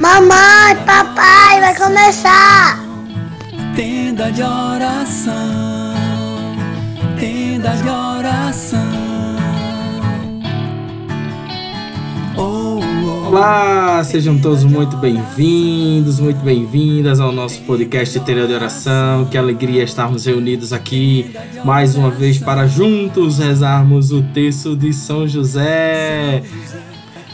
[0.00, 2.78] Mamãe, papai, vai começar.
[3.76, 5.94] Tenda de oração,
[7.18, 9.05] tenda de oração.
[13.36, 19.26] Olá, sejam todos muito bem-vindos, muito bem-vindas ao nosso podcast Tenda de Oração.
[19.26, 25.28] Que alegria estarmos reunidos aqui mais uma vez para juntos rezarmos o texto de São
[25.28, 26.44] José.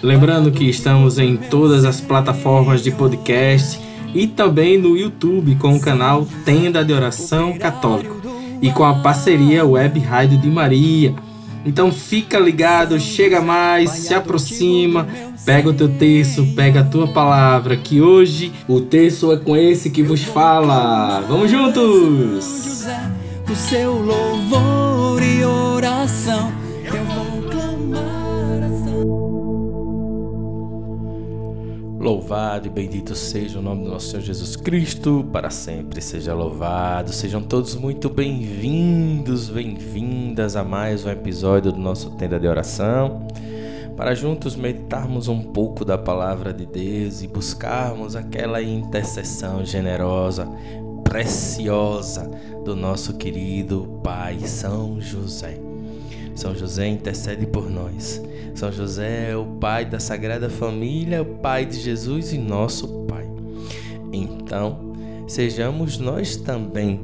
[0.00, 3.80] Lembrando que estamos em todas as plataformas de podcast
[4.14, 8.22] e também no YouTube com o canal Tenda de Oração Católico
[8.62, 11.12] e com a parceria Web Rádio de Maria.
[11.64, 15.06] Então fica ligado, chega mais, se aproxima,
[15.44, 19.90] pega o teu texto, pega a tua palavra, que hoje o texto é com esse
[19.90, 21.20] que vos fala.
[21.28, 22.86] Vamos juntos!
[23.50, 26.67] O seu louvor e oração.
[32.08, 37.12] Louvado e bendito seja o nome do nosso Senhor Jesus Cristo, para sempre seja louvado.
[37.12, 43.28] Sejam todos muito bem-vindos, bem-vindas a mais um episódio do nosso Tenda de Oração,
[43.94, 50.48] para juntos meditarmos um pouco da palavra de Deus e buscarmos aquela intercessão generosa,
[51.04, 52.26] preciosa
[52.64, 55.67] do nosso querido Pai São José.
[56.38, 58.22] São José intercede por nós.
[58.54, 63.28] São José é o pai da Sagrada Família, o pai de Jesus e nosso pai.
[64.12, 64.94] Então,
[65.26, 67.00] sejamos nós também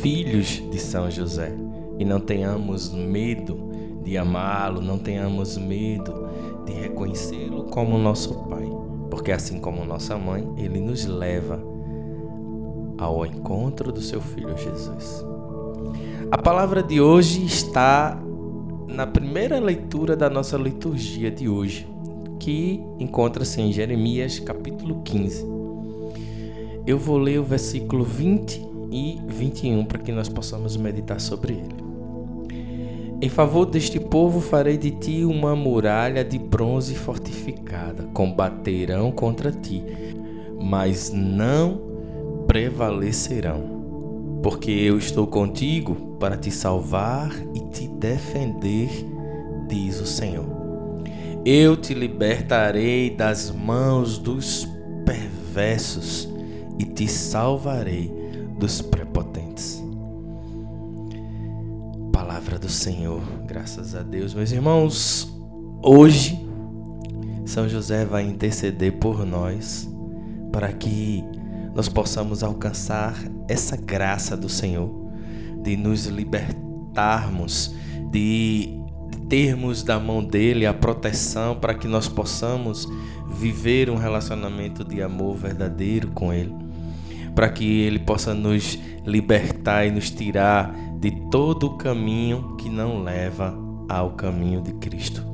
[0.00, 1.52] filhos de São José
[1.98, 3.68] e não tenhamos medo
[4.04, 6.28] de amá-lo, não tenhamos medo
[6.66, 8.70] de reconhecê-lo como nosso pai,
[9.10, 11.60] porque assim como nossa mãe, ele nos leva
[12.96, 15.24] ao encontro do seu filho Jesus.
[16.32, 18.16] A palavra de hoje está
[18.86, 21.88] na primeira leitura da nossa liturgia de hoje,
[22.38, 25.44] que encontra-se em Jeremias capítulo 15.
[26.86, 31.74] Eu vou ler o versículo 20 e 21 para que nós possamos meditar sobre ele.
[33.20, 38.04] Em favor deste povo farei de ti uma muralha de bronze fortificada.
[38.14, 39.82] Combaterão contra ti,
[40.60, 41.80] mas não
[42.46, 43.79] prevalecerão
[44.42, 48.88] porque eu estou contigo para te salvar e te defender,
[49.68, 50.46] diz o Senhor.
[51.44, 54.66] Eu te libertarei das mãos dos
[55.04, 56.28] perversos
[56.78, 58.12] e te salvarei
[58.58, 59.82] dos prepotentes.
[62.12, 65.34] Palavra do Senhor, graças a Deus, meus irmãos.
[65.82, 66.38] Hoje,
[67.46, 69.88] São José vai interceder por nós
[70.52, 71.24] para que
[71.74, 73.14] nós possamos alcançar
[73.48, 74.90] essa graça do Senhor,
[75.62, 77.74] de nos libertarmos,
[78.10, 78.80] de
[79.28, 82.88] termos da mão dele a proteção para que nós possamos
[83.28, 86.52] viver um relacionamento de amor verdadeiro com ele,
[87.34, 88.76] para que ele possa nos
[89.06, 93.56] libertar e nos tirar de todo o caminho que não leva
[93.88, 95.24] ao caminho de Cristo.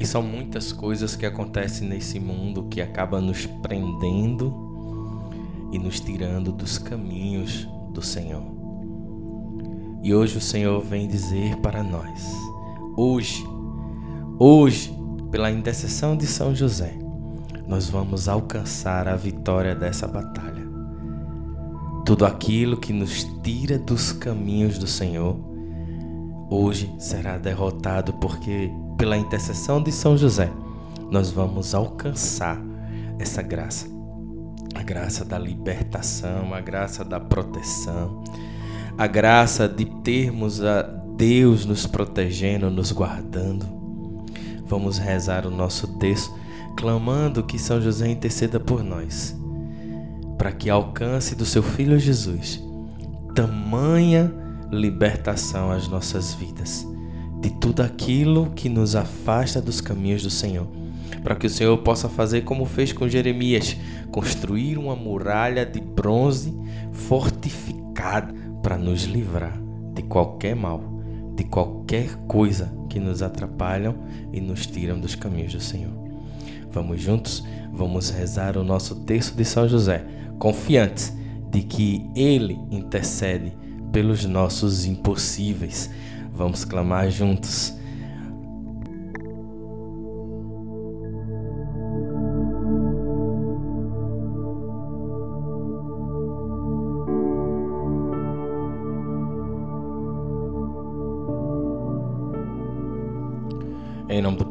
[0.00, 4.63] E são muitas coisas que acontecem nesse mundo que acabam nos prendendo
[5.74, 8.44] e nos tirando dos caminhos do Senhor.
[10.04, 12.32] E hoje o Senhor vem dizer para nós:
[12.96, 13.44] hoje,
[14.38, 14.96] hoje,
[15.32, 16.96] pela intercessão de São José,
[17.66, 20.64] nós vamos alcançar a vitória dessa batalha.
[22.06, 25.36] Tudo aquilo que nos tira dos caminhos do Senhor,
[26.48, 30.52] hoje será derrotado, porque pela intercessão de São José,
[31.10, 32.62] nós vamos alcançar
[33.18, 33.93] essa graça
[34.74, 38.22] a graça da libertação, a graça da proteção,
[38.98, 43.66] a graça de termos a Deus nos protegendo, nos guardando.
[44.66, 46.34] Vamos rezar o nosso texto,
[46.76, 49.36] clamando que São José interceda por nós,
[50.36, 52.62] para que alcance do seu Filho Jesus
[53.34, 54.32] tamanha
[54.70, 56.86] libertação às nossas vidas,
[57.40, 60.68] de tudo aquilo que nos afasta dos caminhos do Senhor
[61.24, 63.76] para que o Senhor possa fazer como fez com Jeremias,
[64.14, 66.56] construir uma muralha de bronze
[66.92, 68.32] fortificada
[68.62, 69.60] para nos livrar
[69.92, 71.02] de qualquer mal,
[71.34, 73.96] de qualquer coisa que nos atrapalham
[74.32, 75.92] e nos tiram dos caminhos do Senhor.
[76.70, 80.06] Vamos juntos, vamos rezar o nosso texto de São José,
[80.38, 81.12] confiantes
[81.50, 83.52] de que ele intercede
[83.90, 85.90] pelos nossos impossíveis.
[86.32, 87.74] Vamos clamar juntos.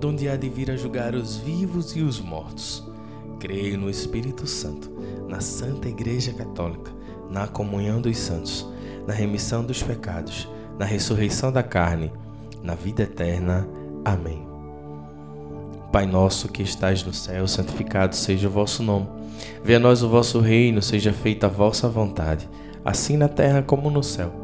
[0.00, 2.86] donde há de vir a julgar os vivos e os mortos.
[3.38, 4.90] Creio no Espírito Santo,
[5.28, 6.90] na Santa Igreja Católica,
[7.30, 8.66] na comunhão dos santos,
[9.06, 10.48] na remissão dos pecados,
[10.78, 12.12] na ressurreição da carne,
[12.62, 13.68] na vida eterna.
[14.04, 14.46] Amém.
[15.92, 19.08] Pai nosso que estais no céu, santificado seja o vosso nome.
[19.62, 22.48] Venha a nós o vosso reino, seja feita a vossa vontade,
[22.84, 24.43] assim na terra como no céu.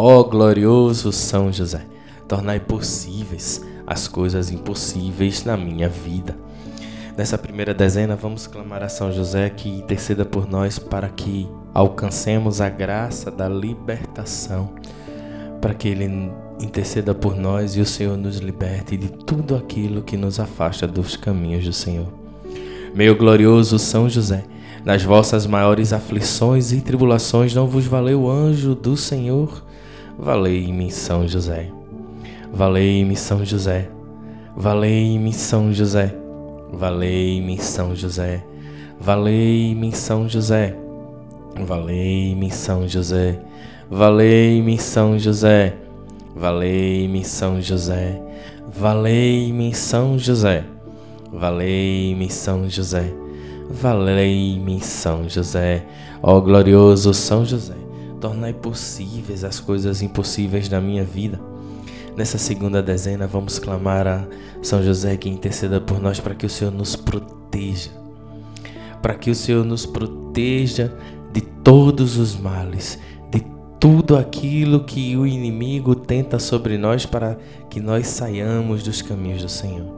[0.00, 1.84] Ó oh, glorioso São José,
[2.28, 6.36] tornai possíveis as coisas impossíveis na minha vida.
[7.16, 12.60] Nessa primeira dezena, vamos clamar a São José que interceda por nós para que alcancemos
[12.60, 14.70] a graça da libertação,
[15.60, 16.30] para que Ele
[16.60, 21.16] interceda por nós e o Senhor nos liberte de tudo aquilo que nos afasta dos
[21.16, 22.06] caminhos do Senhor.
[22.94, 24.44] Meu glorioso São José,
[24.84, 29.66] nas vossas maiores aflições e tribulações não vos valeu o anjo do Senhor?
[30.20, 31.70] Valei-me São José.
[32.52, 33.88] Valei-me São José.
[34.56, 36.12] Valei-me São José.
[36.72, 38.42] Valei-me São José.
[39.00, 40.74] Valei-me São José.
[41.56, 43.38] Valei-me São José.
[43.88, 45.74] Valei-me São José.
[46.34, 48.20] Valei-me São José.
[48.76, 50.64] Valei-me São José.
[51.32, 53.14] Valei-me São José.
[53.70, 55.86] Valei-me São José.
[56.20, 57.87] Ó glorioso São José
[58.18, 61.40] tornai possíveis as coisas impossíveis na minha vida.
[62.16, 64.26] Nessa segunda dezena, vamos clamar a
[64.60, 67.90] São José que interceda por nós para que o Senhor nos proteja,
[69.00, 70.92] para que o Senhor nos proteja
[71.32, 72.98] de todos os males,
[73.30, 73.44] de
[73.78, 77.38] tudo aquilo que o inimigo tenta sobre nós para
[77.70, 79.97] que nós saiamos dos caminhos do Senhor.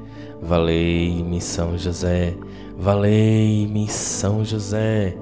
[0.41, 2.35] Valei-me São José,
[2.75, 5.15] valei-me São José.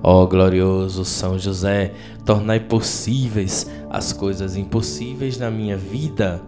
[0.00, 1.92] Ó glorioso São José,
[2.24, 6.40] tornai possíveis as coisas impossíveis na minha vida.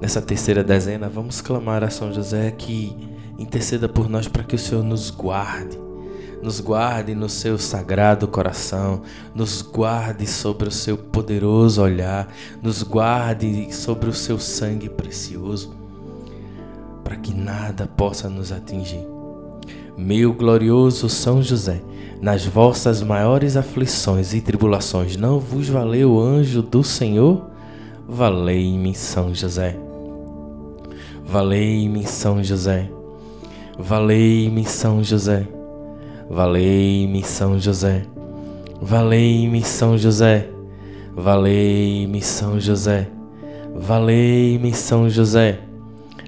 [0.00, 2.96] Nessa terceira dezena, vamos clamar a São José que
[3.36, 5.76] interceda por nós para que o Senhor nos guarde,
[6.40, 9.02] nos guarde no seu sagrado coração,
[9.34, 12.32] nos guarde sobre o seu poderoso olhar,
[12.62, 15.79] nos guarde sobre o seu sangue precioso
[17.10, 19.04] para que nada possa nos atingir.
[19.98, 21.82] Meu glorioso São José,
[22.22, 27.50] nas vossas maiores aflições e tribulações, não vos valeu o anjo do Senhor?
[28.08, 29.76] Valei-me, São José.
[31.26, 32.88] Valei-me, São José.
[33.76, 35.48] Valei-me, São José.
[36.30, 38.06] Valei-me, São José.
[38.80, 40.48] Valei-me, São José.
[41.16, 43.08] Valei-me, São José.
[43.74, 45.69] Valei-me, São José.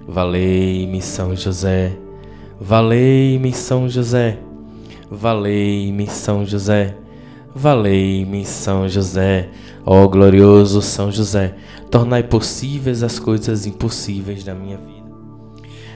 [0.06, 1.92] Valei-me São José,
[2.60, 4.38] valei-me São José,
[5.08, 6.96] valei-me São José,
[7.54, 9.48] valei-me São José,
[9.86, 11.54] ó glorioso São José,
[11.88, 15.02] tornai possíveis as coisas impossíveis da minha vida.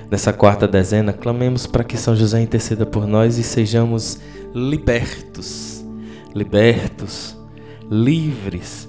[0.09, 4.21] Nessa quarta dezena, clamemos para que São José interceda por nós e sejamos
[4.55, 5.85] libertos,
[6.33, 7.37] libertos,
[7.91, 8.89] livres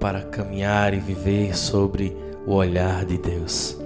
[0.00, 3.85] para caminhar e viver sobre o olhar de Deus.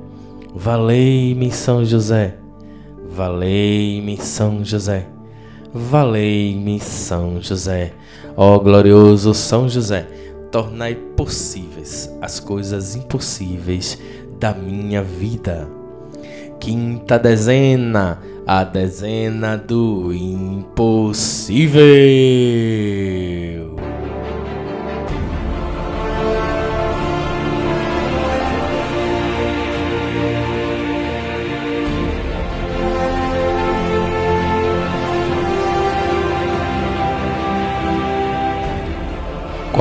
[0.53, 2.35] Valei-me São José.
[3.09, 5.07] Valei-me São José.
[5.73, 7.93] Valei-me São José.
[8.35, 10.07] Ó glorioso São José,
[10.51, 13.97] tornai possíveis as coisas impossíveis
[14.39, 15.69] da minha vida.
[16.59, 21.81] Quinta dezena, a dezena do impossível.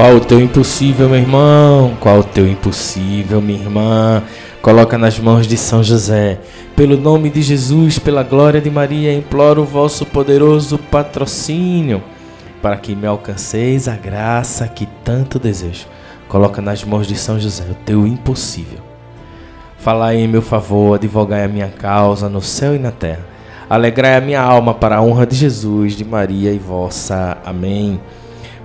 [0.00, 1.94] Qual o teu impossível, meu irmão?
[2.00, 4.22] Qual o teu impossível, minha irmã?
[4.62, 6.40] Coloca nas mãos de São José.
[6.74, 12.02] Pelo nome de Jesus, pela glória de Maria, imploro o vosso poderoso patrocínio
[12.62, 15.86] para que me alcanceis a graça que tanto desejo.
[16.28, 18.78] Coloca nas mãos de São José o teu impossível.
[19.76, 23.26] Falai em meu favor, advogai a minha causa no céu e na terra.
[23.68, 27.36] Alegrai a minha alma para a honra de Jesus, de Maria e vossa.
[27.44, 28.00] Amém.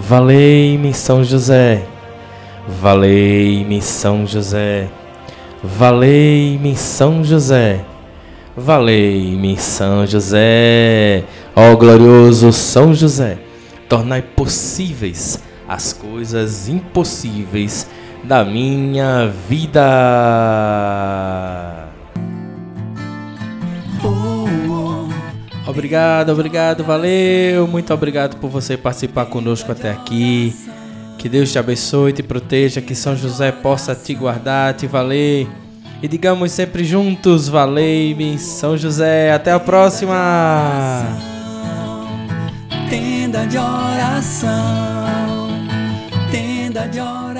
[0.00, 1.82] Valei-me São José,
[2.68, 4.88] valei-me São José,
[5.62, 7.80] valei-me São José,
[8.56, 11.24] valei-me São José,
[11.54, 13.38] ó glorioso São José,
[13.88, 17.88] tornai possíveis as coisas impossíveis
[18.22, 19.80] da minha vida.
[25.68, 27.68] Obrigado, obrigado, valeu.
[27.68, 30.56] Muito obrigado por você participar conosco até aqui.
[31.18, 35.46] Que Deus te abençoe, te proteja, que São José possa te guardar, te valer.
[36.02, 39.30] E digamos sempre juntos, valei-me, São José.
[39.30, 41.04] Até a próxima.
[42.88, 45.48] Tenda de oração,
[46.30, 47.37] tenda de oração.